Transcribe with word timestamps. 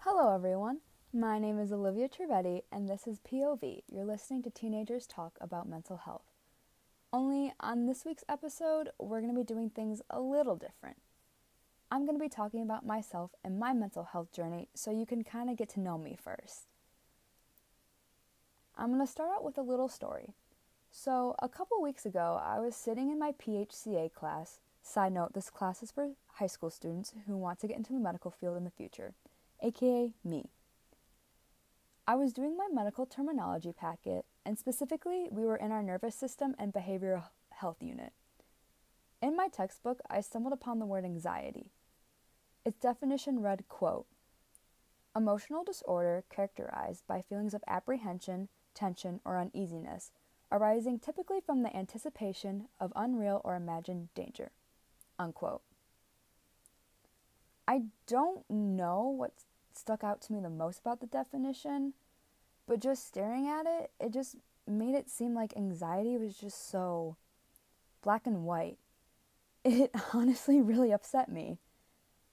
Hello, 0.00 0.34
everyone. 0.34 0.80
My 1.14 1.38
name 1.38 1.58
is 1.58 1.72
Olivia 1.72 2.06
Trevetti, 2.06 2.64
and 2.70 2.86
this 2.86 3.06
is 3.06 3.18
POV. 3.20 3.80
You're 3.88 4.04
listening 4.04 4.42
to 4.42 4.50
teenagers 4.50 5.06
talk 5.06 5.38
about 5.40 5.66
mental 5.66 5.96
health. 5.96 6.26
Only 7.14 7.54
on 7.58 7.86
this 7.86 8.04
week's 8.04 8.24
episode, 8.28 8.90
we're 8.98 9.22
going 9.22 9.34
to 9.34 9.40
be 9.40 9.44
doing 9.44 9.70
things 9.70 10.02
a 10.10 10.20
little 10.20 10.56
different. 10.56 10.98
I'm 11.90 12.04
going 12.04 12.18
to 12.18 12.22
be 12.22 12.28
talking 12.28 12.60
about 12.60 12.84
myself 12.84 13.30
and 13.42 13.58
my 13.58 13.72
mental 13.72 14.04
health 14.04 14.32
journey 14.32 14.68
so 14.74 14.90
you 14.90 15.06
can 15.06 15.24
kind 15.24 15.48
of 15.48 15.56
get 15.56 15.70
to 15.70 15.80
know 15.80 15.96
me 15.96 16.18
first. 16.22 16.66
I'm 18.80 18.88
going 18.88 19.06
to 19.06 19.12
start 19.12 19.28
out 19.36 19.44
with 19.44 19.58
a 19.58 19.62
little 19.62 19.88
story. 19.88 20.32
So, 20.90 21.34
a 21.40 21.50
couple 21.50 21.82
weeks 21.82 22.06
ago, 22.06 22.40
I 22.42 22.60
was 22.60 22.74
sitting 22.74 23.10
in 23.10 23.18
my 23.18 23.32
PHCA 23.32 24.10
class. 24.14 24.60
Side 24.82 25.12
note, 25.12 25.34
this 25.34 25.50
class 25.50 25.82
is 25.82 25.92
for 25.92 26.12
high 26.36 26.46
school 26.46 26.70
students 26.70 27.12
who 27.26 27.36
want 27.36 27.58
to 27.60 27.68
get 27.68 27.76
into 27.76 27.92
the 27.92 27.98
medical 27.98 28.30
field 28.30 28.56
in 28.56 28.64
the 28.64 28.70
future, 28.70 29.12
aka 29.62 30.14
me. 30.24 30.48
I 32.08 32.14
was 32.14 32.32
doing 32.32 32.56
my 32.56 32.68
medical 32.72 33.04
terminology 33.04 33.74
packet, 33.78 34.24
and 34.46 34.58
specifically, 34.58 35.28
we 35.30 35.44
were 35.44 35.56
in 35.56 35.72
our 35.72 35.82
nervous 35.82 36.14
system 36.14 36.54
and 36.58 36.72
behavioral 36.72 37.24
health 37.50 37.82
unit. 37.82 38.14
In 39.20 39.36
my 39.36 39.48
textbook, 39.48 40.00
I 40.08 40.22
stumbled 40.22 40.54
upon 40.54 40.78
the 40.78 40.86
word 40.86 41.04
anxiety. 41.04 41.66
Its 42.64 42.80
definition 42.80 43.40
read, 43.40 43.68
quote, 43.68 44.06
Emotional 45.14 45.64
disorder 45.64 46.24
characterized 46.30 47.06
by 47.06 47.20
feelings 47.20 47.52
of 47.52 47.62
apprehension, 47.66 48.48
tension, 48.80 49.20
or 49.26 49.38
uneasiness, 49.38 50.10
arising 50.50 50.98
typically 50.98 51.40
from 51.40 51.62
the 51.62 51.76
anticipation 51.76 52.66
of 52.80 52.92
unreal 52.96 53.42
or 53.44 53.54
imagined 53.54 54.08
danger. 54.14 54.50
Unquote. 55.18 55.60
I 57.68 57.82
don't 58.06 58.48
know 58.48 59.02
what 59.02 59.32
stuck 59.74 60.02
out 60.02 60.22
to 60.22 60.32
me 60.32 60.40
the 60.40 60.50
most 60.50 60.80
about 60.80 61.00
the 61.00 61.06
definition, 61.06 61.92
but 62.66 62.80
just 62.80 63.06
staring 63.06 63.46
at 63.46 63.66
it, 63.66 63.90
it 64.00 64.12
just 64.12 64.36
made 64.66 64.94
it 64.94 65.10
seem 65.10 65.34
like 65.34 65.56
anxiety 65.56 66.16
was 66.16 66.36
just 66.36 66.70
so 66.70 67.16
black 68.02 68.26
and 68.26 68.44
white. 68.44 68.78
It 69.62 69.90
honestly 70.14 70.60
really 70.62 70.90
upset 70.90 71.30
me. 71.30 71.58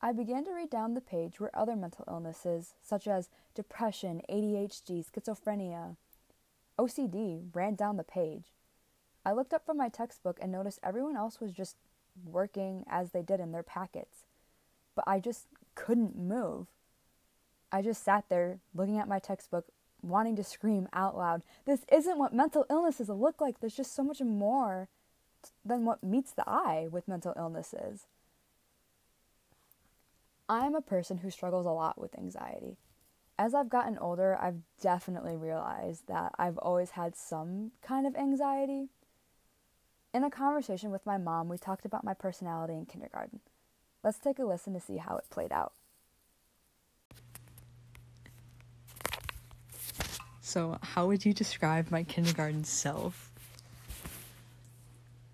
I 0.01 0.13
began 0.13 0.45
to 0.45 0.53
read 0.53 0.69
down 0.69 0.93
the 0.93 1.01
page 1.01 1.39
where 1.39 1.55
other 1.55 1.75
mental 1.75 2.05
illnesses, 2.07 2.75
such 2.81 3.07
as 3.07 3.29
depression, 3.53 4.21
ADHD, 4.29 5.03
schizophrenia, 5.03 5.97
OCD, 6.77 7.43
ran 7.53 7.75
down 7.75 7.97
the 7.97 8.03
page. 8.03 8.45
I 9.25 9.31
looked 9.31 9.53
up 9.53 9.65
from 9.65 9.77
my 9.77 9.89
textbook 9.89 10.37
and 10.41 10.51
noticed 10.51 10.79
everyone 10.83 11.17
else 11.17 11.41
was 11.41 11.51
just 11.51 11.75
working 12.25 12.85
as 12.89 13.11
they 13.11 13.21
did 13.21 13.39
in 13.39 13.51
their 13.51 13.63
packets. 13.63 14.25
But 14.95 15.05
I 15.07 15.19
just 15.19 15.47
couldn't 15.75 16.17
move. 16.17 16.67
I 17.71 17.81
just 17.81 18.03
sat 18.03 18.25
there 18.29 18.59
looking 18.73 18.97
at 18.97 19.07
my 19.07 19.19
textbook, 19.19 19.65
wanting 20.01 20.35
to 20.37 20.43
scream 20.43 20.87
out 20.93 21.17
loud, 21.17 21.43
This 21.65 21.85
isn't 21.91 22.17
what 22.17 22.33
mental 22.33 22.65
illnesses 22.69 23.09
look 23.09 23.41
like. 23.41 23.59
There's 23.59 23.75
just 23.75 23.95
so 23.95 24.03
much 24.03 24.21
more 24.21 24.87
than 25.65 25.85
what 25.85 26.03
meets 26.03 26.31
the 26.31 26.47
eye 26.47 26.87
with 26.89 27.07
mental 27.07 27.33
illnesses. 27.35 28.07
I'm 30.49 30.75
a 30.75 30.81
person 30.81 31.17
who 31.17 31.29
struggles 31.29 31.65
a 31.65 31.71
lot 31.71 31.99
with 31.99 32.17
anxiety. 32.17 32.77
As 33.39 33.53
I've 33.53 33.69
gotten 33.69 33.99
older, 33.99 34.35
I've 34.41 34.61
definitely 34.81 35.35
realized 35.35 36.07
that 36.07 36.33
I've 36.39 36.57
always 36.57 36.91
had 36.91 37.15
some 37.15 37.71
kind 37.83 38.07
of 38.07 38.15
anxiety. 38.15 38.89
In 40.11 40.23
a 40.23 40.31
conversation 40.31 40.89
with 40.89 41.05
my 41.05 41.19
mom, 41.19 41.47
we 41.47 41.59
talked 41.59 41.85
about 41.85 42.03
my 42.03 42.15
personality 42.15 42.73
in 42.73 42.87
kindergarten. 42.87 43.41
Let's 44.03 44.17
take 44.17 44.39
a 44.39 44.43
listen 44.43 44.73
to 44.73 44.79
see 44.79 44.97
how 44.97 45.17
it 45.17 45.25
played 45.29 45.51
out. 45.51 45.73
So, 50.41 50.79
how 50.81 51.05
would 51.05 51.23
you 51.23 51.33
describe 51.33 51.91
my 51.91 52.03
kindergarten 52.03 52.63
self? 52.63 53.31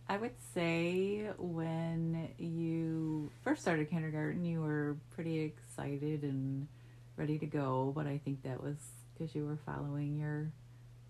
I 0.09 0.17
would 0.17 0.35
say 0.53 1.29
when 1.37 2.27
you 2.37 3.29
first 3.43 3.61
started 3.61 3.89
kindergarten, 3.89 4.43
you 4.43 4.61
were 4.61 4.97
pretty 5.15 5.39
excited 5.39 6.23
and 6.23 6.67
ready 7.15 7.37
to 7.39 7.45
go, 7.45 7.91
but 7.95 8.07
I 8.07 8.17
think 8.23 8.43
that 8.43 8.61
was 8.61 8.75
because 9.13 9.35
you 9.35 9.45
were 9.45 9.57
following 9.65 10.17
your 10.17 10.51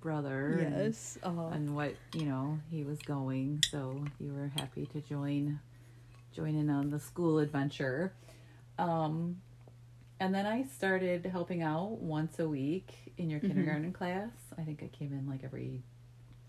brother 0.01 0.57
Yes. 0.59 1.17
and, 1.23 1.39
uh, 1.39 1.47
and 1.49 1.75
what 1.75 1.93
you 2.13 2.25
know 2.25 2.59
he 2.69 2.83
was 2.83 2.99
going, 2.99 3.61
so 3.71 4.03
you 4.19 4.33
were 4.33 4.51
happy 4.55 4.85
to 4.87 5.01
join 5.01 5.59
join 6.35 6.55
in 6.55 6.69
on 6.69 6.89
the 6.89 6.99
school 6.99 7.39
adventure. 7.39 8.13
Um, 8.79 9.41
and 10.19 10.33
then 10.33 10.45
I 10.45 10.63
started 10.63 11.25
helping 11.25 11.61
out 11.61 11.99
once 12.01 12.39
a 12.39 12.47
week 12.47 13.13
in 13.17 13.29
your 13.29 13.39
Mhm. 13.39 13.47
kindergarten 13.47 13.93
class. 13.93 14.31
I 14.57 14.63
think 14.63 14.81
I 14.83 14.87
came 14.87 15.13
in 15.13 15.27
like 15.27 15.43
every 15.43 15.83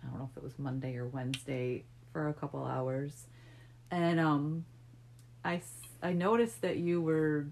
I 0.02 0.08
don't 0.08 0.18
know 0.18 0.28
if 0.30 0.36
it 0.36 0.42
was 0.42 0.58
Monday 0.58 0.96
or 0.96 1.06
Wednesday 1.06 1.84
for 2.12 2.28
a 2.28 2.34
couple 2.34 2.64
hours. 2.64 3.26
And 3.90 4.18
um 4.20 4.64
I 5.44 5.60
I 6.02 6.12
noticed 6.12 6.60
that 6.62 6.78
you 6.78 7.00
were 7.02 7.46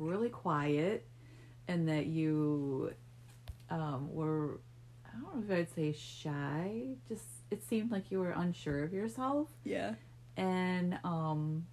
really 0.00 0.28
quiet 0.28 1.06
and 1.68 1.88
that 1.88 2.06
you 2.06 2.92
um 3.70 4.12
were 4.12 4.60
I 5.06 5.20
don't 5.20 5.48
know 5.48 5.54
if 5.54 5.60
I'd 5.60 5.74
say 5.74 5.92
shy. 5.92 6.96
Just 7.08 7.24
it 7.50 7.62
seemed 7.68 7.90
like 7.90 8.10
you 8.10 8.18
were 8.20 8.30
unsure 8.30 8.82
of 8.84 8.92
yourself 8.92 9.48
yeah. 9.64 9.94
and 10.36 10.98
um 11.04 11.66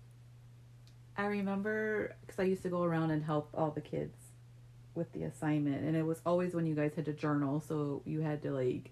I 1.17 1.25
remember 1.25 2.15
because 2.21 2.39
I 2.39 2.43
used 2.43 2.61
to 2.63 2.69
go 2.69 2.83
around 2.83 3.09
and 3.09 3.23
help 3.23 3.49
all 3.53 3.71
the 3.71 3.81
kids 3.81 4.15
with 4.93 5.11
the 5.13 5.23
assignment, 5.23 5.83
and 5.83 5.95
it 5.95 6.03
was 6.03 6.21
always 6.25 6.53
when 6.53 6.65
you 6.65 6.75
guys 6.75 6.91
had 6.95 7.05
to 7.05 7.13
journal, 7.13 7.59
so 7.59 8.01
you 8.05 8.21
had 8.21 8.41
to 8.43 8.51
like 8.51 8.91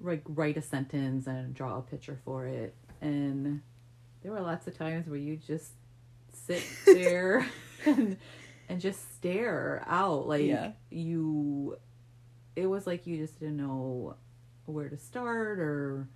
like 0.00 0.22
write 0.26 0.56
a 0.56 0.62
sentence 0.62 1.26
and 1.26 1.54
draw 1.54 1.78
a 1.78 1.82
picture 1.82 2.18
for 2.24 2.46
it, 2.46 2.74
and 3.00 3.60
there 4.22 4.32
were 4.32 4.40
lots 4.40 4.66
of 4.66 4.76
times 4.76 5.06
where 5.06 5.18
you 5.18 5.36
just 5.36 5.72
sit 6.34 6.62
there 6.86 7.46
and 7.86 8.16
and 8.68 8.80
just 8.80 9.14
stare 9.16 9.82
out 9.86 10.26
like 10.28 10.44
Yeah. 10.44 10.72
you 10.90 11.76
it 12.56 12.66
was 12.66 12.86
like 12.86 13.06
you 13.06 13.16
just 13.16 13.38
didn't 13.40 13.56
know 13.56 14.16
where 14.66 14.88
to 14.88 14.96
start 14.96 15.58
or 15.58 16.08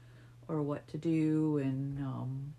or 0.49 0.63
what 0.63 0.87
to 0.89 0.99
do 0.99 1.59
and 1.59 1.99
um 1.99 2.55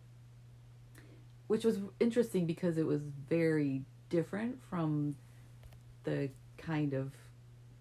which 1.48 1.64
was 1.64 1.80
interesting 2.00 2.46
because 2.46 2.78
it 2.78 2.86
was 2.86 3.02
very 3.30 3.84
different 4.10 4.60
from 4.70 5.16
the 6.04 6.30
kind 6.58 6.94
of 6.94 7.12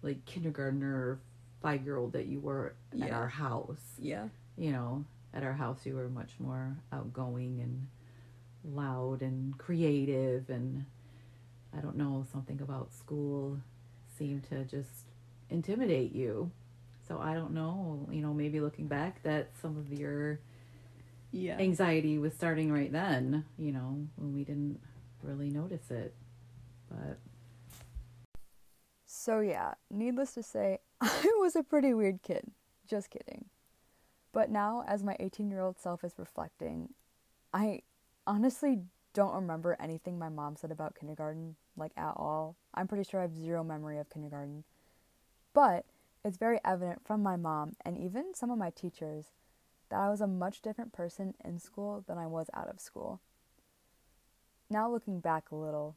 like 0.01 0.23
kindergartner 0.25 1.19
five 1.61 1.83
year 1.83 1.97
old 1.97 2.13
that 2.13 2.27
you 2.27 2.39
were 2.39 2.75
at 3.01 3.11
our 3.11 3.27
house 3.27 3.95
Yeah. 3.99 4.27
you 4.57 4.71
know 4.71 5.05
at 5.33 5.43
our 5.43 5.53
house 5.53 5.85
you 5.85 5.95
were 5.95 6.07
much 6.09 6.33
more 6.39 6.77
outgoing 6.93 7.59
and 7.61 7.87
loud 8.73 9.21
and 9.21 9.57
creative 9.57 10.49
and 10.49 10.85
i 11.75 11.79
don't 11.81 11.95
know 11.97 12.25
something 12.31 12.59
about 12.61 12.93
school 12.93 13.59
seemed 14.17 14.43
to 14.43 14.63
just 14.65 15.05
intimidate 15.49 16.13
you 16.13 16.49
so 17.07 17.19
i 17.19 17.33
don't 17.33 17.51
know 17.51 18.07
you 18.11 18.21
know 18.21 18.33
maybe 18.33 18.59
looking 18.59 18.87
back 18.87 19.21
that 19.23 19.49
some 19.61 19.77
of 19.77 19.91
your 19.97 20.39
Yeah. 21.31 21.59
anxiety 21.59 22.17
was 22.17 22.33
starting 22.33 22.71
right 22.71 22.91
then 22.91 23.45
you 23.57 23.71
know 23.71 24.07
when 24.15 24.33
we 24.33 24.43
didn't 24.43 24.79
really 25.23 25.49
notice 25.49 25.91
it 25.91 26.13
but 26.89 27.17
So, 29.05 29.39
yeah, 29.39 29.73
needless 29.89 30.33
to 30.33 30.43
say, 30.43 30.79
I 31.01 31.31
was 31.39 31.55
a 31.55 31.63
pretty 31.63 31.93
weird 31.93 32.21
kid. 32.21 32.51
Just 32.87 33.09
kidding. 33.09 33.45
But 34.33 34.49
now, 34.49 34.83
as 34.87 35.03
my 35.03 35.15
18 35.19 35.49
year 35.49 35.61
old 35.61 35.79
self 35.79 36.03
is 36.03 36.13
reflecting, 36.19 36.93
I 37.53 37.81
honestly 38.27 38.79
don't 39.13 39.33
remember 39.33 39.77
anything 39.79 40.19
my 40.19 40.29
mom 40.29 40.55
said 40.55 40.71
about 40.71 40.95
kindergarten, 40.99 41.55
like 41.77 41.93
at 41.95 42.13
all. 42.17 42.55
I'm 42.73 42.87
pretty 42.87 43.03
sure 43.09 43.19
I 43.21 43.23
have 43.23 43.35
zero 43.35 43.63
memory 43.63 43.97
of 43.97 44.09
kindergarten. 44.09 44.65
But 45.53 45.85
it's 46.23 46.37
very 46.37 46.59
evident 46.65 47.05
from 47.05 47.23
my 47.23 47.37
mom 47.37 47.75
and 47.85 47.97
even 47.97 48.33
some 48.33 48.51
of 48.51 48.57
my 48.57 48.71
teachers 48.71 49.27
that 49.89 49.99
I 49.99 50.09
was 50.09 50.21
a 50.21 50.27
much 50.27 50.61
different 50.61 50.91
person 50.91 51.35
in 51.45 51.59
school 51.59 52.03
than 52.07 52.17
I 52.17 52.27
was 52.27 52.49
out 52.53 52.67
of 52.67 52.79
school. 52.79 53.21
Now, 54.69 54.91
looking 54.91 55.19
back 55.19 55.51
a 55.51 55.55
little, 55.55 55.95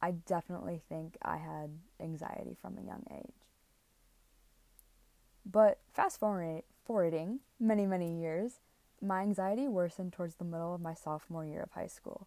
I 0.00 0.12
definitely 0.12 0.80
think 0.88 1.16
I 1.22 1.36
had 1.36 1.70
anxiety 2.00 2.56
from 2.60 2.78
a 2.78 2.82
young 2.82 3.04
age. 3.14 3.34
But 5.44 5.78
fast 5.92 6.18
forwarding 6.18 7.40
many, 7.60 7.86
many 7.86 8.18
years, 8.18 8.60
my 9.00 9.20
anxiety 9.20 9.68
worsened 9.68 10.12
towards 10.12 10.36
the 10.36 10.44
middle 10.44 10.74
of 10.74 10.80
my 10.80 10.94
sophomore 10.94 11.44
year 11.44 11.62
of 11.62 11.72
high 11.72 11.86
school. 11.86 12.26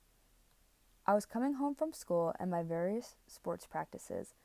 I 1.06 1.14
was 1.14 1.26
coming 1.26 1.54
home 1.54 1.76
from 1.76 1.94
school 1.94 2.34
and 2.40 2.52
my 2.52 2.62
various 2.62 3.16
sports 3.28 3.66
practices 3.66 4.36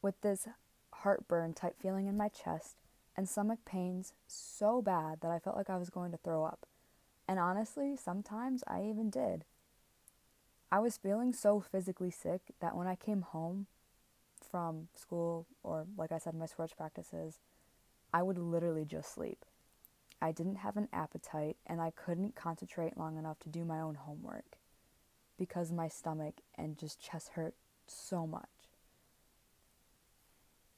with 0.00 0.20
this 0.20 0.46
heartburn 0.92 1.54
type 1.54 1.76
feeling 1.80 2.06
in 2.06 2.16
my 2.16 2.28
chest 2.28 2.76
and 3.16 3.28
stomach 3.28 3.58
pains 3.64 4.12
so 4.26 4.80
bad 4.80 5.20
that 5.20 5.30
I 5.30 5.38
felt 5.38 5.56
like 5.56 5.70
I 5.70 5.78
was 5.78 5.90
going 5.90 6.12
to 6.12 6.18
throw 6.18 6.44
up. 6.44 6.66
And 7.28 7.38
honestly, 7.38 7.96
sometimes 7.96 8.62
I 8.66 8.84
even 8.84 9.10
did. 9.10 9.44
I 10.70 10.78
was 10.78 10.96
feeling 10.96 11.32
so 11.32 11.60
physically 11.60 12.10
sick 12.10 12.40
that 12.60 12.76
when 12.76 12.86
I 12.86 12.94
came 12.94 13.22
home 13.22 13.66
from 14.50 14.88
school 14.94 15.46
or, 15.62 15.86
like 15.96 16.12
I 16.12 16.18
said, 16.18 16.34
my 16.34 16.46
sports 16.46 16.72
practices, 16.72 17.38
I 18.12 18.22
would 18.22 18.38
literally 18.38 18.84
just 18.84 19.12
sleep. 19.12 19.44
I 20.22 20.30
didn't 20.30 20.58
have 20.58 20.76
an 20.76 20.88
appetite 20.92 21.56
and 21.66 21.80
I 21.80 21.90
couldn't 21.90 22.36
concentrate 22.36 22.96
long 22.96 23.18
enough 23.18 23.40
to 23.40 23.48
do 23.48 23.64
my 23.64 23.80
own 23.80 23.96
homework 23.96 24.56
because 25.36 25.72
my 25.72 25.88
stomach 25.88 26.34
and 26.56 26.78
just 26.78 27.02
chest 27.02 27.30
hurt 27.30 27.56
so 27.88 28.24
much. 28.24 28.46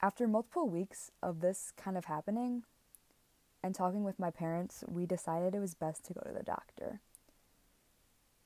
After 0.01 0.27
multiple 0.27 0.67
weeks 0.67 1.11
of 1.23 1.41
this 1.41 1.75
kind 1.77 1.99
of 1.99 2.07
happening 2.07 2.63
and 3.63 3.75
talking 3.75 4.03
with 4.03 4.19
my 4.19 4.31
parents, 4.31 4.83
we 4.89 5.05
decided 5.05 5.55
it 5.55 5.61
was 5.61 5.75
best 5.75 6.07
to 6.07 6.15
go 6.15 6.23
to 6.23 6.33
the 6.33 6.43
doctor. 6.43 7.01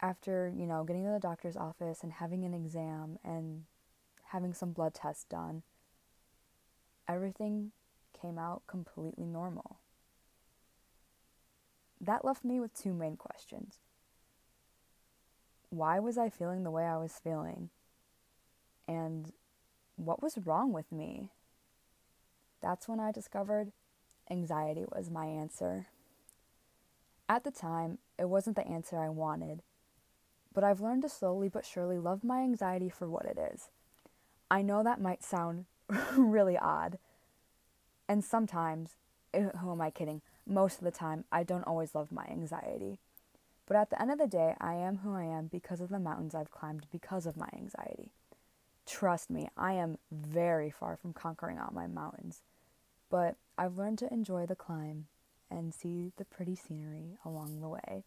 After, 0.00 0.52
you 0.52 0.66
know, 0.66 0.82
getting 0.82 1.04
to 1.04 1.12
the 1.12 1.20
doctor's 1.20 1.56
office 1.56 2.02
and 2.02 2.14
having 2.14 2.44
an 2.44 2.54
exam 2.54 3.20
and 3.24 3.64
having 4.32 4.52
some 4.52 4.72
blood 4.72 4.94
tests 4.94 5.24
done, 5.24 5.62
everything 7.06 7.70
came 8.20 8.36
out 8.36 8.62
completely 8.66 9.26
normal. 9.26 9.78
That 12.00 12.24
left 12.24 12.44
me 12.44 12.60
with 12.60 12.74
two 12.74 12.92
main 12.94 13.16
questions. 13.16 13.78
Why 15.70 15.98
was 15.98 16.16
I 16.16 16.30
feeling 16.30 16.64
the 16.64 16.70
way 16.70 16.84
I 16.84 16.96
was 16.96 17.20
feeling? 17.22 17.70
And 18.86 19.32
what 19.96 20.22
was 20.22 20.38
wrong 20.38 20.72
with 20.72 20.90
me? 20.90 21.30
That's 22.62 22.88
when 22.88 23.00
I 23.00 23.12
discovered 23.12 23.72
anxiety 24.30 24.84
was 24.90 25.10
my 25.10 25.26
answer. 25.26 25.86
At 27.28 27.44
the 27.44 27.50
time, 27.50 27.98
it 28.18 28.28
wasn't 28.28 28.56
the 28.56 28.66
answer 28.66 28.98
I 28.98 29.10
wanted, 29.10 29.62
but 30.54 30.64
I've 30.64 30.80
learned 30.80 31.02
to 31.02 31.08
slowly 31.08 31.48
but 31.48 31.66
surely 31.66 31.98
love 31.98 32.24
my 32.24 32.40
anxiety 32.40 32.88
for 32.88 33.08
what 33.08 33.26
it 33.26 33.38
is. 33.38 33.68
I 34.50 34.62
know 34.62 34.82
that 34.82 35.00
might 35.00 35.22
sound 35.22 35.66
really 36.16 36.56
odd, 36.56 36.98
and 38.08 38.24
sometimes, 38.24 38.96
eh, 39.34 39.50
who 39.60 39.70
am 39.70 39.80
I 39.82 39.90
kidding? 39.90 40.22
Most 40.48 40.78
of 40.78 40.84
the 40.84 40.90
time, 40.90 41.24
I 41.30 41.42
don't 41.42 41.64
always 41.64 41.94
love 41.94 42.10
my 42.10 42.24
anxiety. 42.24 42.98
But 43.66 43.76
at 43.76 43.90
the 43.90 44.00
end 44.00 44.10
of 44.10 44.18
the 44.18 44.26
day, 44.26 44.54
I 44.58 44.74
am 44.74 44.98
who 44.98 45.14
I 45.14 45.24
am 45.24 45.46
because 45.46 45.82
of 45.82 45.90
the 45.90 45.98
mountains 45.98 46.34
I've 46.34 46.50
climbed 46.50 46.86
because 46.90 47.26
of 47.26 47.36
my 47.36 47.48
anxiety. 47.52 48.12
Trust 48.86 49.28
me, 49.28 49.50
I 49.58 49.74
am 49.74 49.98
very 50.10 50.70
far 50.70 50.96
from 50.96 51.12
conquering 51.12 51.58
all 51.58 51.70
my 51.74 51.86
mountains, 51.86 52.40
but 53.10 53.36
I've 53.58 53.76
learned 53.76 53.98
to 53.98 54.12
enjoy 54.12 54.46
the 54.46 54.56
climb 54.56 55.08
and 55.50 55.74
see 55.74 56.12
the 56.16 56.24
pretty 56.24 56.56
scenery 56.56 57.18
along 57.26 57.60
the 57.60 57.68
way. 57.68 58.04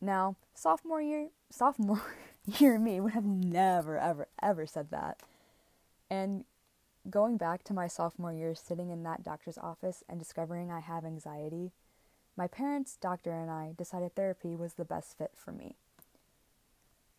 Now, 0.00 0.36
sophomore 0.54 1.00
year, 1.00 1.28
sophomore 1.50 2.02
year 2.44 2.78
me 2.78 3.00
would 3.00 3.14
have 3.14 3.24
never, 3.24 3.98
ever, 3.98 4.28
ever 4.42 4.66
said 4.66 4.90
that. 4.90 5.22
And 6.10 6.44
going 7.10 7.36
back 7.36 7.64
to 7.64 7.74
my 7.74 7.86
sophomore 7.86 8.32
year, 8.32 8.54
sitting 8.54 8.90
in 8.90 9.02
that 9.02 9.22
doctor's 9.22 9.58
office 9.58 10.04
and 10.08 10.18
discovering 10.18 10.70
I 10.70 10.80
have 10.80 11.04
anxiety, 11.04 11.72
my 12.36 12.46
parents, 12.46 12.96
doctor, 13.00 13.32
and 13.32 13.50
I 13.50 13.72
decided 13.76 14.14
therapy 14.14 14.54
was 14.54 14.74
the 14.74 14.84
best 14.84 15.18
fit 15.18 15.32
for 15.34 15.52
me. 15.52 15.76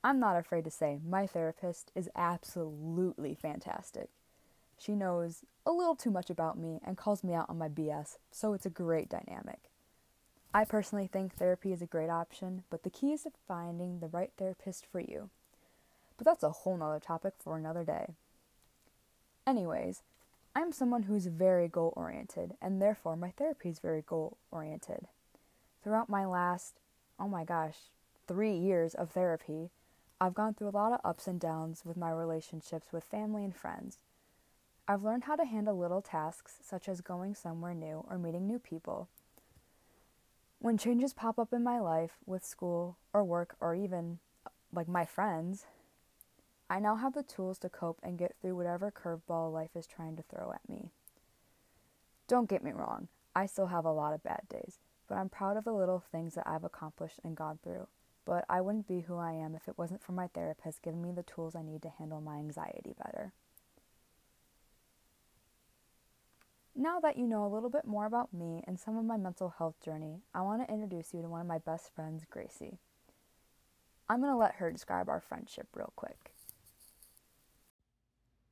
I'm 0.03 0.19
not 0.19 0.38
afraid 0.38 0.63
to 0.63 0.71
say 0.71 1.00
my 1.06 1.27
therapist 1.27 1.91
is 1.94 2.09
absolutely 2.15 3.36
fantastic. 3.36 4.09
She 4.77 4.94
knows 4.95 5.44
a 5.65 5.71
little 5.71 5.95
too 5.95 6.09
much 6.09 6.30
about 6.30 6.57
me 6.57 6.80
and 6.85 6.97
calls 6.97 7.21
me 7.21 7.33
out 7.33 7.50
on 7.50 7.57
my 7.57 7.68
BS, 7.68 8.18
so 8.31 8.53
it's 8.53 8.65
a 8.65 8.69
great 8.69 9.09
dynamic. 9.09 9.59
I 10.53 10.63
personally 10.63 11.07
think 11.07 11.35
therapy 11.35 11.74
is 11.74 11.81
a 11.81 11.85
great 11.85 12.09
option, 12.09 12.63
but 12.69 12.83
the 12.83 12.89
key 12.89 13.12
is 13.12 13.27
finding 13.45 14.00
the 14.00 14.07
right 14.07 14.31
therapist 14.38 14.85
for 14.89 15.01
you. 15.01 15.30
But 16.18 16.25
that's 16.25 16.44
a 16.44 16.50
whole 16.50 16.77
nother 16.77 17.00
topic 17.00 17.33
for 17.38 17.57
another 17.57 17.83
day. 17.83 18.13
Anyways, 19.50 20.04
I'm 20.56 20.72
someone 20.72 21.04
who's 21.04 21.25
very 21.25 21.68
goal 21.68 21.92
oriented, 21.96 22.54
and 22.62 22.80
therefore 22.80 23.16
my 23.16 23.31
therapy 23.31 23.69
is 23.69 23.80
very 23.80 24.04
goal 24.06 24.38
oriented. 24.51 25.07
Throughout 25.84 26.07
my 26.07 26.24
last, 26.24 26.75
oh 27.19 27.28
my 27.28 27.46
gosh, 27.46 27.78
three 28.28 28.54
years 28.54 28.94
of 28.94 29.10
therapy, 29.10 29.72
I've 30.22 30.36
gone 30.36 30.54
through 30.54 30.69
a 30.69 30.78
lot 30.78 30.94
of 30.94 31.00
ups 31.04 31.25
and 31.25 31.40
downs 31.40 31.81
with 31.84 31.98
my 31.98 32.12
relationships 32.12 32.94
with 32.94 33.04
family 33.06 33.44
and 33.44 33.56
friends. 33.56 33.98
I've 34.88 35.01
learned 35.01 35.24
how 35.24 35.36
to 35.36 35.46
handle 35.46 35.75
little 35.75 36.04
tasks 36.04 36.57
such 36.62 36.88
as 36.88 37.02
going 37.02 37.34
somewhere 37.34 37.74
new 37.74 38.06
or 38.07 38.19
meeting 38.19 38.45
new 38.45 38.60
people. 38.60 39.07
When 40.60 40.78
changes 40.78 41.12
pop 41.12 41.40
up 41.40 41.54
in 41.54 41.63
my 41.63 41.80
life 41.80 42.19
with 42.28 42.45
school 42.45 42.98
or 43.13 43.24
work 43.24 43.56
or 43.60 43.74
even 43.74 44.19
like 44.72 44.88
my 44.88 45.06
friends, 45.06 45.66
I 46.69 46.80
now 46.80 46.95
have 46.95 47.13
the 47.13 47.24
tools 47.24 47.57
to 47.60 47.69
cope 47.69 48.00
and 48.04 48.18
get 48.18 48.36
through 48.42 48.56
whatever 48.56 48.92
curveball 48.92 49.51
life 49.51 49.75
is 49.75 49.88
trying 49.88 50.16
to 50.18 50.24
throw 50.24 50.51
at 50.54 50.69
me. 50.69 50.92
Don't 52.27 52.50
get 52.50 52.63
me 52.63 52.71
wrong, 52.71 53.07
I 53.36 53.45
still 53.45 53.68
have 53.68 53.86
a 53.86 53.92
lot 53.92 54.13
of 54.13 54.24
bad 54.24 54.42
days, 54.50 54.80
but 55.07 55.16
I'm 55.16 55.30
proud 55.30 55.57
of 55.57 55.63
the 55.63 55.74
little 55.74 56.04
things 56.12 56.36
that 56.36 56.48
I've 56.48 56.63
accomplished 56.63 57.19
and 57.24 57.36
gone 57.36 57.60
through 57.63 57.88
but 58.30 58.45
I 58.48 58.62
wouldn't 58.62 58.88
be 58.88 59.01
who 59.01 59.18
I 59.18 59.31
am 59.31 59.56
if 59.56 59.68
it 59.68 59.75
wasn't 59.75 60.04
for 60.04 60.12
my 60.12 60.27
therapist 60.27 60.83
giving 60.83 61.01
me 61.01 61.12
the 61.12 61.24
tools 61.24 61.56
I 61.56 61.63
need 61.63 61.81
to 61.81 61.89
handle 61.89 62.21
my 62.21 62.38
anxiety 62.38 62.94
better. 62.95 63.33
Now 66.75 67.00
that 67.00 67.18
you 67.18 67.25
know 67.25 67.44
a 67.44 67.50
little 67.51 67.71
bit 67.71 67.86
more 67.86 68.06
about 68.06 68.31
me 68.31 68.63
and 68.68 68.80
some 68.80 68.95
of 69.00 69.04
my 69.04 69.18
mental 69.18 69.56
health 69.57 69.81
journey, 69.83 70.19
I 70.31 70.44
want 70.44 70.62
to 70.62 70.71
introduce 70.71 71.12
you 71.12 71.24
to 71.24 71.27
one 71.27 71.42
of 71.42 71.48
my 71.48 71.57
best 71.57 71.89
friends, 71.95 72.24
Gracie. 72.30 72.77
I'm 74.07 74.21
going 74.21 74.31
to 74.31 74.38
let 74.38 74.56
her 74.56 74.71
describe 74.71 75.10
our 75.10 75.19
friendship 75.19 75.66
real 75.74 75.92
quick. 75.95 76.29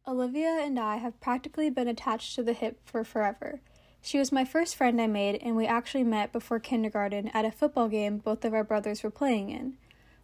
Olivia 0.07 0.61
and 0.61 0.79
I 0.79 0.97
have 0.97 1.19
practically 1.19 1.69
been 1.69 1.89
attached 1.89 2.33
to 2.35 2.43
the 2.43 2.53
hip 2.53 2.79
for 2.85 3.03
forever. 3.03 3.59
She 4.01 4.17
was 4.17 4.31
my 4.31 4.45
first 4.45 4.77
friend 4.77 5.01
I 5.01 5.07
made, 5.07 5.35
and 5.43 5.57
we 5.57 5.65
actually 5.65 6.05
met 6.05 6.31
before 6.31 6.61
kindergarten 6.61 7.27
at 7.33 7.43
a 7.43 7.51
football 7.51 7.89
game 7.89 8.19
both 8.19 8.45
of 8.45 8.53
our 8.53 8.63
brothers 8.63 9.03
were 9.03 9.09
playing 9.09 9.49
in. 9.49 9.73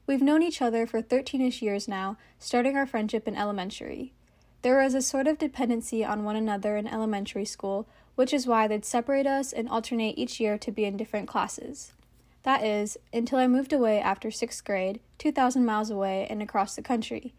We've 0.07 0.21
known 0.21 0.41
each 0.41 0.61
other 0.61 0.87
for 0.87 1.01
13 1.01 1.41
ish 1.41 1.61
years 1.61 1.89
now, 1.89 2.17
starting 2.39 2.77
our 2.77 2.85
friendship 2.85 3.27
in 3.27 3.35
elementary. 3.35 4.13
There 4.61 4.81
was 4.81 4.93
a 4.93 5.01
sort 5.01 5.27
of 5.27 5.37
dependency 5.37 6.05
on 6.05 6.23
one 6.23 6.37
another 6.37 6.77
in 6.77 6.87
elementary 6.87 7.43
school, 7.43 7.85
which 8.15 8.33
is 8.33 8.47
why 8.47 8.69
they'd 8.69 8.85
separate 8.85 9.27
us 9.27 9.51
and 9.51 9.67
alternate 9.67 10.17
each 10.17 10.39
year 10.39 10.57
to 10.59 10.71
be 10.71 10.85
in 10.85 10.95
different 10.95 11.27
classes. 11.27 11.91
That 12.43 12.63
is, 12.63 12.97
until 13.11 13.39
I 13.39 13.47
moved 13.47 13.73
away 13.73 13.99
after 13.99 14.31
sixth 14.31 14.63
grade, 14.63 15.01
2,000 15.17 15.65
miles 15.65 15.89
away 15.89 16.25
and 16.29 16.41
across 16.41 16.75
the 16.75 16.81
country. 16.81 17.33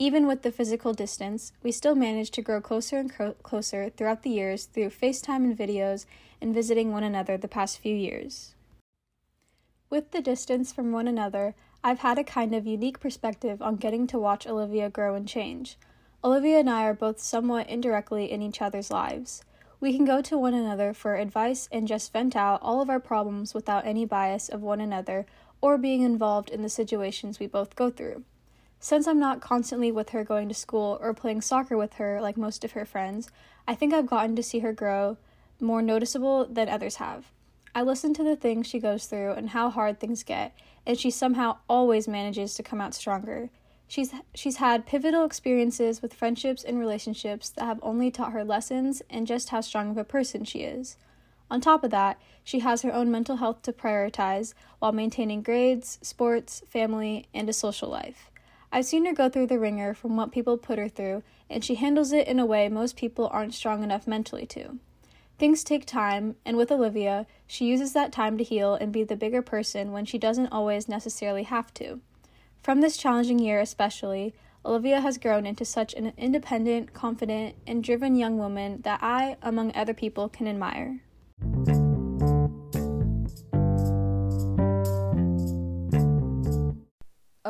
Even 0.00 0.26
with 0.26 0.40
the 0.40 0.50
physical 0.50 0.94
distance, 0.94 1.52
we 1.62 1.70
still 1.70 1.94
managed 1.94 2.32
to 2.32 2.40
grow 2.40 2.58
closer 2.58 2.96
and 2.96 3.14
cro- 3.14 3.34
closer 3.42 3.90
throughout 3.90 4.22
the 4.22 4.30
years 4.30 4.64
through 4.64 4.88
FaceTime 4.88 5.44
and 5.44 5.58
videos 5.58 6.06
and 6.40 6.54
visiting 6.54 6.90
one 6.90 7.02
another 7.02 7.36
the 7.36 7.46
past 7.46 7.78
few 7.78 7.94
years. 7.94 8.54
With 9.90 10.12
the 10.12 10.22
distance 10.22 10.72
from 10.72 10.90
one 10.90 11.06
another, 11.06 11.54
I've 11.84 11.98
had 11.98 12.16
a 12.18 12.24
kind 12.24 12.54
of 12.54 12.66
unique 12.66 12.98
perspective 12.98 13.60
on 13.60 13.76
getting 13.76 14.06
to 14.06 14.18
watch 14.18 14.46
Olivia 14.46 14.88
grow 14.88 15.14
and 15.14 15.28
change. 15.28 15.76
Olivia 16.24 16.60
and 16.60 16.70
I 16.70 16.84
are 16.84 16.94
both 16.94 17.20
somewhat 17.20 17.68
indirectly 17.68 18.32
in 18.32 18.40
each 18.40 18.62
other's 18.62 18.90
lives. 18.90 19.44
We 19.80 19.94
can 19.94 20.06
go 20.06 20.22
to 20.22 20.38
one 20.38 20.54
another 20.54 20.94
for 20.94 21.16
advice 21.16 21.68
and 21.70 21.86
just 21.86 22.10
vent 22.10 22.34
out 22.34 22.62
all 22.62 22.80
of 22.80 22.88
our 22.88 23.00
problems 23.00 23.52
without 23.52 23.84
any 23.84 24.06
bias 24.06 24.48
of 24.48 24.62
one 24.62 24.80
another 24.80 25.26
or 25.60 25.76
being 25.76 26.00
involved 26.00 26.48
in 26.48 26.62
the 26.62 26.70
situations 26.70 27.38
we 27.38 27.46
both 27.46 27.76
go 27.76 27.90
through. 27.90 28.24
Since 28.82 29.06
I'm 29.06 29.18
not 29.18 29.42
constantly 29.42 29.92
with 29.92 30.08
her 30.10 30.24
going 30.24 30.48
to 30.48 30.54
school 30.54 30.98
or 31.02 31.12
playing 31.12 31.42
soccer 31.42 31.76
with 31.76 31.94
her 31.94 32.18
like 32.22 32.38
most 32.38 32.64
of 32.64 32.72
her 32.72 32.86
friends, 32.86 33.30
I 33.68 33.74
think 33.74 33.92
I've 33.92 34.06
gotten 34.06 34.34
to 34.36 34.42
see 34.42 34.60
her 34.60 34.72
grow 34.72 35.18
more 35.60 35.82
noticeable 35.82 36.46
than 36.46 36.70
others 36.70 36.96
have. 36.96 37.26
I 37.74 37.82
listen 37.82 38.14
to 38.14 38.24
the 38.24 38.36
things 38.36 38.66
she 38.66 38.78
goes 38.78 39.04
through 39.04 39.32
and 39.32 39.50
how 39.50 39.68
hard 39.68 40.00
things 40.00 40.22
get, 40.22 40.56
and 40.86 40.98
she 40.98 41.10
somehow 41.10 41.58
always 41.68 42.08
manages 42.08 42.54
to 42.54 42.62
come 42.62 42.80
out 42.80 42.94
stronger. 42.94 43.50
She's 43.86 44.14
she's 44.34 44.56
had 44.56 44.86
pivotal 44.86 45.24
experiences 45.24 46.00
with 46.00 46.14
friendships 46.14 46.64
and 46.64 46.78
relationships 46.78 47.50
that 47.50 47.64
have 47.64 47.80
only 47.82 48.10
taught 48.10 48.32
her 48.32 48.44
lessons 48.44 49.02
and 49.10 49.26
just 49.26 49.50
how 49.50 49.60
strong 49.60 49.90
of 49.90 49.98
a 49.98 50.04
person 50.04 50.44
she 50.44 50.60
is. 50.60 50.96
On 51.50 51.60
top 51.60 51.84
of 51.84 51.90
that, 51.90 52.18
she 52.42 52.60
has 52.60 52.80
her 52.80 52.94
own 52.94 53.10
mental 53.10 53.36
health 53.36 53.60
to 53.62 53.74
prioritize 53.74 54.54
while 54.78 54.92
maintaining 54.92 55.42
grades, 55.42 55.98
sports, 56.00 56.62
family, 56.66 57.26
and 57.34 57.48
a 57.48 57.52
social 57.52 57.88
life. 57.90 58.29
I've 58.72 58.86
seen 58.86 59.04
her 59.06 59.12
go 59.12 59.28
through 59.28 59.48
the 59.48 59.58
wringer 59.58 59.94
from 59.94 60.16
what 60.16 60.30
people 60.30 60.56
put 60.56 60.78
her 60.78 60.88
through, 60.88 61.22
and 61.48 61.64
she 61.64 61.74
handles 61.74 62.12
it 62.12 62.28
in 62.28 62.38
a 62.38 62.46
way 62.46 62.68
most 62.68 62.96
people 62.96 63.28
aren't 63.32 63.54
strong 63.54 63.82
enough 63.82 64.06
mentally 64.06 64.46
to. 64.46 64.78
Things 65.38 65.64
take 65.64 65.86
time, 65.86 66.36
and 66.44 66.56
with 66.56 66.70
Olivia, 66.70 67.26
she 67.46 67.64
uses 67.64 67.94
that 67.94 68.12
time 68.12 68.38
to 68.38 68.44
heal 68.44 68.74
and 68.74 68.92
be 68.92 69.02
the 69.02 69.16
bigger 69.16 69.42
person 69.42 69.90
when 69.90 70.04
she 70.04 70.18
doesn't 70.18 70.52
always 70.52 70.88
necessarily 70.88 71.44
have 71.44 71.74
to. 71.74 72.00
From 72.62 72.80
this 72.80 72.96
challenging 72.96 73.38
year, 73.38 73.58
especially, 73.58 74.34
Olivia 74.64 75.00
has 75.00 75.16
grown 75.16 75.46
into 75.46 75.64
such 75.64 75.94
an 75.94 76.12
independent, 76.18 76.92
confident, 76.92 77.56
and 77.66 77.82
driven 77.82 78.14
young 78.14 78.36
woman 78.36 78.82
that 78.82 79.00
I, 79.02 79.36
among 79.40 79.74
other 79.74 79.94
people, 79.94 80.28
can 80.28 80.46
admire. 80.46 81.00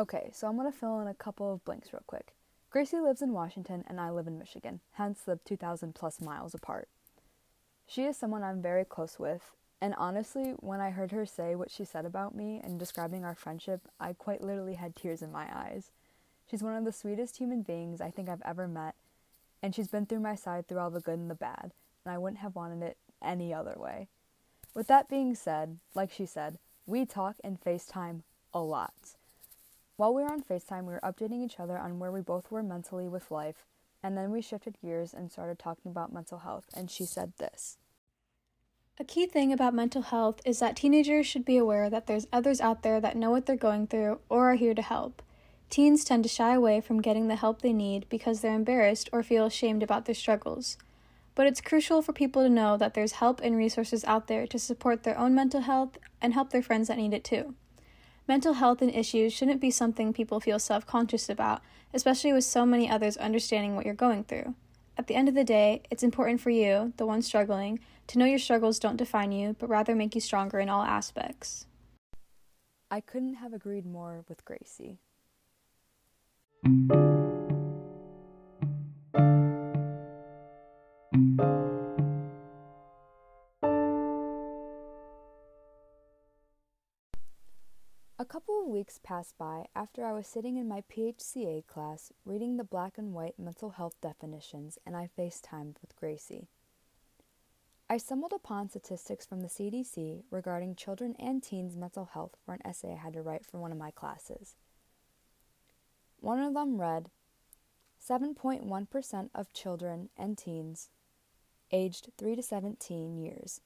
Okay, 0.01 0.31
so 0.33 0.47
I'm 0.47 0.57
gonna 0.57 0.71
fill 0.71 0.99
in 0.99 1.07
a 1.07 1.13
couple 1.13 1.53
of 1.53 1.63
blanks 1.63 1.93
real 1.93 2.01
quick. 2.07 2.33
Gracie 2.71 2.99
lives 2.99 3.21
in 3.21 3.33
Washington 3.33 3.83
and 3.85 4.01
I 4.01 4.09
live 4.09 4.25
in 4.25 4.39
Michigan, 4.39 4.79
hence 4.93 5.21
the 5.21 5.39
2,000 5.45 5.93
plus 5.93 6.19
miles 6.19 6.55
apart. 6.55 6.89
She 7.85 8.05
is 8.05 8.17
someone 8.17 8.41
I'm 8.41 8.63
very 8.63 8.83
close 8.83 9.19
with, 9.19 9.51
and 9.79 9.93
honestly, 9.99 10.55
when 10.57 10.81
I 10.81 10.89
heard 10.89 11.11
her 11.11 11.27
say 11.27 11.53
what 11.53 11.69
she 11.69 11.85
said 11.85 12.03
about 12.03 12.33
me 12.33 12.59
and 12.63 12.79
describing 12.79 13.23
our 13.23 13.35
friendship, 13.35 13.87
I 13.99 14.13
quite 14.13 14.41
literally 14.41 14.73
had 14.73 14.95
tears 14.95 15.21
in 15.21 15.31
my 15.31 15.47
eyes. 15.55 15.91
She's 16.49 16.63
one 16.63 16.75
of 16.75 16.83
the 16.83 16.91
sweetest 16.91 17.37
human 17.37 17.61
beings 17.61 18.01
I 18.01 18.09
think 18.09 18.27
I've 18.27 18.41
ever 18.43 18.67
met, 18.67 18.95
and 19.61 19.75
she's 19.75 19.87
been 19.87 20.07
through 20.07 20.21
my 20.21 20.33
side 20.33 20.67
through 20.67 20.79
all 20.79 20.89
the 20.89 20.99
good 20.99 21.19
and 21.19 21.29
the 21.29 21.35
bad, 21.35 21.73
and 22.03 22.11
I 22.11 22.17
wouldn't 22.17 22.41
have 22.41 22.55
wanted 22.55 22.81
it 22.81 22.97
any 23.21 23.53
other 23.53 23.75
way. 23.77 24.07
With 24.73 24.87
that 24.87 25.09
being 25.09 25.35
said, 25.35 25.77
like 25.93 26.11
she 26.11 26.25
said, 26.25 26.57
we 26.87 27.05
talk 27.05 27.35
and 27.43 27.61
FaceTime 27.61 28.23
a 28.51 28.61
lot. 28.61 29.15
While 30.01 30.15
we 30.15 30.23
were 30.23 30.31
on 30.31 30.41
FaceTime, 30.41 30.85
we 30.85 30.93
were 30.93 30.99
updating 31.03 31.45
each 31.45 31.59
other 31.59 31.77
on 31.77 31.99
where 31.99 32.11
we 32.11 32.21
both 32.21 32.49
were 32.49 32.63
mentally 32.63 33.07
with 33.07 33.29
life, 33.29 33.67
and 34.01 34.17
then 34.17 34.31
we 34.31 34.41
shifted 34.41 34.81
gears 34.81 35.13
and 35.13 35.31
started 35.31 35.59
talking 35.59 35.91
about 35.91 36.11
mental 36.11 36.39
health, 36.39 36.65
and 36.73 36.89
she 36.89 37.05
said 37.05 37.33
this. 37.37 37.77
A 38.99 39.03
key 39.03 39.27
thing 39.27 39.53
about 39.53 39.75
mental 39.75 40.01
health 40.01 40.41
is 40.43 40.57
that 40.57 40.75
teenagers 40.75 41.27
should 41.27 41.45
be 41.45 41.55
aware 41.55 41.87
that 41.87 42.07
there's 42.07 42.25
others 42.33 42.59
out 42.59 42.81
there 42.81 42.99
that 42.99 43.15
know 43.15 43.29
what 43.29 43.45
they're 43.45 43.55
going 43.55 43.85
through 43.85 44.21
or 44.27 44.51
are 44.51 44.55
here 44.55 44.73
to 44.73 44.81
help. 44.81 45.21
Teens 45.69 46.03
tend 46.03 46.23
to 46.23 46.29
shy 46.29 46.55
away 46.55 46.81
from 46.81 47.03
getting 47.03 47.27
the 47.27 47.35
help 47.35 47.61
they 47.61 47.71
need 47.71 48.09
because 48.09 48.41
they're 48.41 48.55
embarrassed 48.55 49.07
or 49.13 49.21
feel 49.21 49.45
ashamed 49.45 49.83
about 49.83 50.05
their 50.05 50.15
struggles. 50.15 50.79
But 51.35 51.45
it's 51.45 51.61
crucial 51.61 52.01
for 52.01 52.11
people 52.11 52.41
to 52.41 52.49
know 52.49 52.75
that 52.75 52.95
there's 52.95 53.21
help 53.21 53.39
and 53.41 53.55
resources 53.55 54.03
out 54.05 54.25
there 54.25 54.47
to 54.47 54.57
support 54.57 55.03
their 55.03 55.19
own 55.19 55.35
mental 55.35 55.61
health 55.61 55.99
and 56.19 56.33
help 56.33 56.49
their 56.49 56.63
friends 56.63 56.87
that 56.87 56.97
need 56.97 57.13
it 57.13 57.23
too. 57.23 57.53
Mental 58.27 58.53
health 58.53 58.81
and 58.81 58.93
issues 58.93 59.33
shouldn't 59.33 59.59
be 59.59 59.71
something 59.71 60.13
people 60.13 60.39
feel 60.39 60.59
self 60.59 60.85
conscious 60.85 61.29
about, 61.29 61.61
especially 61.93 62.33
with 62.33 62.43
so 62.43 62.65
many 62.65 62.89
others 62.89 63.17
understanding 63.17 63.75
what 63.75 63.85
you're 63.85 63.95
going 63.95 64.23
through. 64.23 64.55
At 64.97 65.07
the 65.07 65.15
end 65.15 65.27
of 65.27 65.35
the 65.35 65.43
day, 65.43 65.81
it's 65.89 66.03
important 66.03 66.41
for 66.41 66.49
you, 66.49 66.93
the 66.97 67.05
one 67.05 67.21
struggling, 67.21 67.79
to 68.07 68.19
know 68.19 68.25
your 68.25 68.39
struggles 68.39 68.77
don't 68.77 68.97
define 68.97 69.31
you, 69.31 69.55
but 69.57 69.69
rather 69.69 69.95
make 69.95 70.15
you 70.15 70.21
stronger 70.21 70.59
in 70.59 70.69
all 70.69 70.83
aspects. 70.83 71.65
I 72.91 72.99
couldn't 72.99 73.35
have 73.35 73.53
agreed 73.53 73.85
more 73.85 74.25
with 74.27 74.43
Gracie. 74.45 74.99
Of 88.61 88.67
weeks 88.67 88.99
passed 89.01 89.37
by 89.39 89.65
after 89.75 90.05
I 90.05 90.13
was 90.13 90.27
sitting 90.27 90.55
in 90.57 90.67
my 90.67 90.83
PHCA 90.93 91.65
class 91.65 92.11
reading 92.25 92.57
the 92.57 92.63
black 92.63 92.97
and 92.97 93.11
white 93.11 93.39
mental 93.39 93.71
health 93.71 93.95
definitions 94.01 94.77
and 94.85 94.95
I 94.95 95.09
FaceTimed 95.17 95.77
with 95.81 95.95
Gracie. 95.95 96.47
I 97.89 97.97
stumbled 97.97 98.33
upon 98.33 98.69
statistics 98.69 99.25
from 99.25 99.41
the 99.41 99.47
CDC 99.47 100.23
regarding 100.29 100.75
children 100.75 101.15
and 101.17 101.41
teens' 101.41 101.75
mental 101.75 102.05
health 102.13 102.37
for 102.45 102.53
an 102.53 102.61
essay 102.63 102.93
I 102.93 102.97
had 102.97 103.13
to 103.13 103.21
write 103.21 103.45
for 103.45 103.59
one 103.59 103.71
of 103.71 103.77
my 103.79 103.89
classes. 103.89 104.55
One 106.19 106.39
of 106.39 106.53
them 106.53 106.79
read 106.79 107.09
7.1% 108.07 109.29
of 109.33 109.53
children 109.53 110.09
and 110.15 110.37
teens 110.37 110.89
aged 111.71 112.09
3 112.17 112.35
to 112.35 112.43
17 112.43 113.17
years 113.17 113.61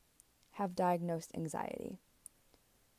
have 0.53 0.73
diagnosed 0.73 1.31
anxiety. 1.35 1.99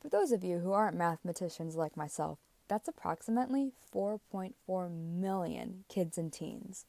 For 0.01 0.09
those 0.09 0.33
of 0.33 0.45
you 0.45 0.59
who 0.59 0.73
aren't 0.73 0.97
mathematicians 0.97 1.77
like 1.77 1.97
myself, 1.97 2.39
that's 2.69 2.89
approximately 2.89 3.73
4.4 3.95 4.91
million 4.91 5.85
kids 5.89 6.19
and 6.19 6.33
teens. 6.33 6.85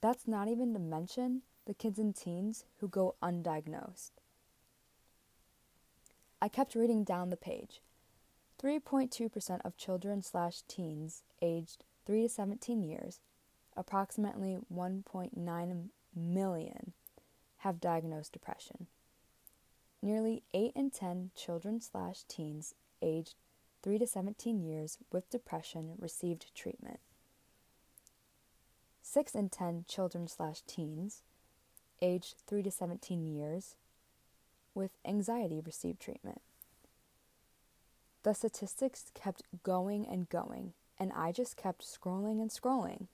That's 0.00 0.28
not 0.28 0.48
even 0.48 0.72
to 0.74 0.78
mention 0.78 1.42
the 1.66 1.74
kids 1.74 1.98
and 1.98 2.14
teens 2.14 2.64
who 2.78 2.88
go 2.88 3.16
undiagnosed. 3.22 4.12
I 6.40 6.48
kept 6.48 6.74
reading 6.74 7.02
down 7.02 7.30
the 7.30 7.36
page. 7.36 7.80
3.2% 8.62 9.60
of 9.64 9.76
children 9.76 10.22
slash 10.22 10.62
teens 10.68 11.22
aged 11.42 11.84
3 12.06 12.22
to 12.22 12.28
17 12.28 12.82
years, 12.82 13.20
approximately 13.76 14.58
1.9 14.72 15.88
million, 16.14 16.92
have 17.58 17.80
diagnosed 17.80 18.32
depression. 18.32 18.86
Nearly 20.06 20.44
8 20.54 20.70
in 20.76 20.90
10 20.90 21.32
children 21.34 21.80
slash 21.80 22.22
teens 22.28 22.76
aged 23.02 23.34
3 23.82 23.98
to 23.98 24.06
17 24.06 24.62
years 24.62 24.98
with 25.10 25.28
depression 25.30 25.94
received 25.98 26.54
treatment. 26.54 27.00
6 29.02 29.34
in 29.34 29.48
10 29.48 29.84
children 29.88 30.28
slash 30.28 30.60
teens 30.68 31.22
aged 32.00 32.36
3 32.46 32.62
to 32.62 32.70
17 32.70 33.26
years 33.26 33.74
with 34.76 34.92
anxiety 35.04 35.60
received 35.60 35.98
treatment. 35.98 36.40
The 38.22 38.32
statistics 38.32 39.06
kept 39.12 39.42
going 39.64 40.06
and 40.06 40.28
going, 40.28 40.74
and 41.00 41.10
I 41.16 41.32
just 41.32 41.56
kept 41.56 41.82
scrolling 41.82 42.40
and 42.40 42.50
scrolling. 42.50 43.08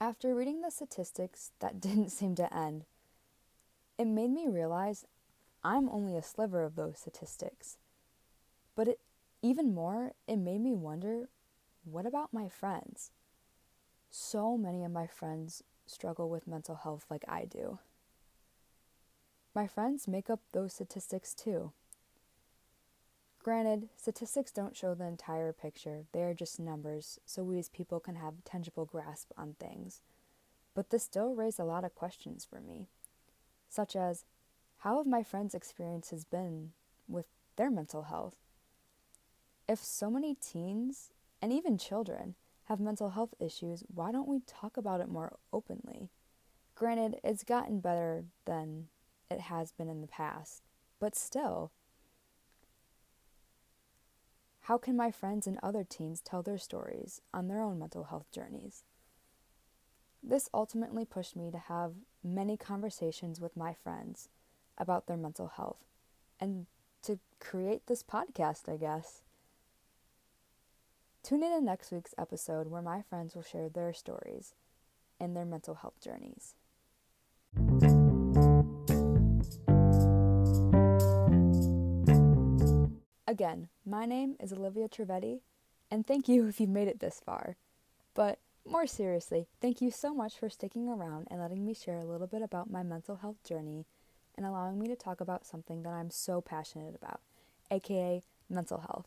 After 0.00 0.34
reading 0.34 0.62
the 0.62 0.70
statistics 0.70 1.50
that 1.60 1.78
didn't 1.82 2.08
seem 2.08 2.34
to 2.36 2.56
end, 2.56 2.86
it 4.02 4.08
made 4.08 4.30
me 4.30 4.48
realize 4.48 5.06
I'm 5.62 5.88
only 5.88 6.16
a 6.16 6.22
sliver 6.22 6.64
of 6.64 6.74
those 6.74 6.98
statistics. 6.98 7.78
But 8.74 8.88
it, 8.88 9.00
even 9.42 9.72
more, 9.72 10.12
it 10.26 10.36
made 10.36 10.60
me 10.60 10.74
wonder 10.74 11.28
what 11.84 12.04
about 12.04 12.32
my 12.32 12.48
friends? 12.48 13.12
So 14.10 14.58
many 14.58 14.84
of 14.84 14.90
my 14.90 15.06
friends 15.06 15.62
struggle 15.86 16.28
with 16.28 16.48
mental 16.48 16.74
health 16.76 17.06
like 17.08 17.24
I 17.28 17.44
do. 17.44 17.78
My 19.54 19.66
friends 19.66 20.08
make 20.08 20.28
up 20.28 20.40
those 20.52 20.72
statistics 20.72 21.32
too. 21.32 21.72
Granted, 23.42 23.88
statistics 23.96 24.52
don't 24.52 24.76
show 24.76 24.94
the 24.94 25.04
entire 25.04 25.52
picture, 25.52 26.04
they 26.12 26.22
are 26.22 26.34
just 26.34 26.60
numbers, 26.60 27.18
so 27.26 27.42
we 27.42 27.58
as 27.58 27.68
people 27.68 28.00
can 28.00 28.16
have 28.16 28.34
a 28.34 28.48
tangible 28.48 28.84
grasp 28.84 29.32
on 29.36 29.54
things. 29.58 30.00
But 30.74 30.90
this 30.90 31.04
still 31.04 31.34
raised 31.34 31.58
a 31.58 31.64
lot 31.64 31.84
of 31.84 31.94
questions 31.94 32.44
for 32.44 32.60
me 32.60 32.88
such 33.72 33.96
as 33.96 34.24
how 34.78 34.98
have 34.98 35.06
my 35.06 35.22
friends' 35.22 35.54
experiences 35.54 36.24
been 36.24 36.72
with 37.08 37.26
their 37.56 37.70
mental 37.70 38.02
health? 38.02 38.36
If 39.66 39.78
so 39.78 40.10
many 40.10 40.34
teens 40.34 41.10
and 41.40 41.52
even 41.52 41.78
children 41.78 42.34
have 42.64 42.80
mental 42.80 43.10
health 43.10 43.34
issues, 43.40 43.82
why 43.92 44.12
don't 44.12 44.28
we 44.28 44.40
talk 44.46 44.76
about 44.76 45.00
it 45.00 45.08
more 45.08 45.38
openly? 45.52 46.10
Granted, 46.74 47.20
it's 47.24 47.44
gotten 47.44 47.80
better 47.80 48.24
than 48.44 48.88
it 49.30 49.40
has 49.40 49.72
been 49.72 49.88
in 49.88 50.02
the 50.02 50.06
past, 50.06 50.62
but 51.00 51.16
still, 51.16 51.72
how 54.62 54.76
can 54.76 54.96
my 54.96 55.10
friends 55.10 55.46
and 55.46 55.58
other 55.62 55.84
teens 55.84 56.20
tell 56.20 56.42
their 56.42 56.58
stories 56.58 57.22
on 57.32 57.48
their 57.48 57.62
own 57.62 57.78
mental 57.78 58.04
health 58.04 58.26
journeys? 58.30 58.84
This 60.22 60.50
ultimately 60.52 61.04
pushed 61.04 61.36
me 61.36 61.50
to 61.50 61.58
have 61.58 61.94
many 62.24 62.56
conversations 62.56 63.40
with 63.40 63.56
my 63.56 63.74
friends 63.74 64.28
about 64.78 65.06
their 65.06 65.16
mental 65.16 65.48
health 65.48 65.84
and 66.40 66.66
to 67.02 67.18
create 67.40 67.86
this 67.86 68.02
podcast, 68.02 68.72
I 68.72 68.76
guess. 68.76 69.22
Tune 71.22 71.42
in 71.42 71.52
to 71.52 71.60
next 71.60 71.92
week's 71.92 72.14
episode 72.18 72.68
where 72.68 72.82
my 72.82 73.02
friends 73.02 73.34
will 73.34 73.42
share 73.42 73.68
their 73.68 73.92
stories 73.92 74.54
and 75.20 75.36
their 75.36 75.44
mental 75.44 75.74
health 75.76 76.00
journeys. 76.02 76.54
Again, 83.26 83.68
my 83.86 84.04
name 84.04 84.36
is 84.40 84.52
Olivia 84.52 84.88
Trevetti, 84.88 85.40
and 85.90 86.06
thank 86.06 86.28
you 86.28 86.46
if 86.48 86.60
you've 86.60 86.68
made 86.68 86.88
it 86.88 87.00
this 87.00 87.20
far. 87.24 87.56
But 88.14 88.38
more 88.64 88.86
seriously, 88.86 89.48
thank 89.60 89.80
you 89.80 89.90
so 89.90 90.14
much 90.14 90.38
for 90.38 90.48
sticking 90.48 90.88
around 90.88 91.28
and 91.30 91.40
letting 91.40 91.64
me 91.64 91.74
share 91.74 91.98
a 91.98 92.04
little 92.04 92.26
bit 92.26 92.42
about 92.42 92.70
my 92.70 92.82
mental 92.82 93.16
health 93.16 93.42
journey 93.44 93.86
and 94.36 94.46
allowing 94.46 94.78
me 94.78 94.88
to 94.88 94.96
talk 94.96 95.20
about 95.20 95.46
something 95.46 95.82
that 95.82 95.92
I'm 95.92 96.10
so 96.10 96.40
passionate 96.40 96.94
about, 96.94 97.20
aka 97.70 98.22
mental 98.48 98.80
health. 98.80 99.06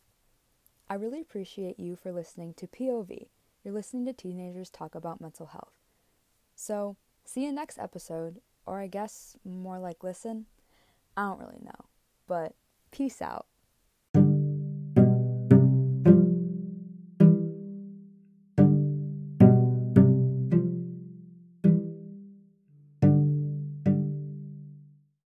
I 0.88 0.94
really 0.94 1.20
appreciate 1.20 1.80
you 1.80 1.96
for 1.96 2.12
listening 2.12 2.54
to 2.54 2.66
POV. 2.66 3.26
You're 3.64 3.74
listening 3.74 4.04
to 4.06 4.12
teenagers 4.12 4.70
talk 4.70 4.94
about 4.94 5.20
mental 5.20 5.46
health. 5.46 5.72
So, 6.54 6.96
see 7.24 7.44
you 7.44 7.52
next 7.52 7.78
episode, 7.78 8.40
or 8.66 8.80
I 8.80 8.86
guess 8.86 9.36
more 9.44 9.78
like 9.78 10.04
listen. 10.04 10.46
I 11.16 11.22
don't 11.22 11.40
really 11.40 11.60
know, 11.62 11.86
but 12.28 12.54
peace 12.92 13.20
out. 13.20 13.46